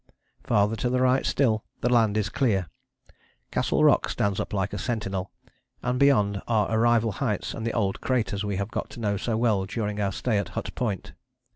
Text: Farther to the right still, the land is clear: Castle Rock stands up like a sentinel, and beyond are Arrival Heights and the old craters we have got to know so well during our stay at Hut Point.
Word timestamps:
Farther 0.43 0.75
to 0.77 0.89
the 0.89 0.99
right 0.99 1.23
still, 1.27 1.63
the 1.81 1.93
land 1.93 2.17
is 2.17 2.27
clear: 2.27 2.69
Castle 3.51 3.83
Rock 3.83 4.09
stands 4.09 4.39
up 4.39 4.51
like 4.51 4.73
a 4.73 4.79
sentinel, 4.79 5.29
and 5.83 5.99
beyond 5.99 6.41
are 6.47 6.71
Arrival 6.71 7.11
Heights 7.11 7.53
and 7.53 7.67
the 7.67 7.73
old 7.73 8.01
craters 8.01 8.43
we 8.43 8.55
have 8.55 8.71
got 8.71 8.89
to 8.89 8.99
know 8.99 9.15
so 9.15 9.37
well 9.37 9.65
during 9.67 10.01
our 10.01 10.11
stay 10.11 10.39
at 10.39 10.49
Hut 10.57 10.73
Point. 10.73 11.13